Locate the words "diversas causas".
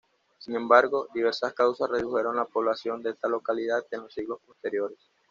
1.13-1.87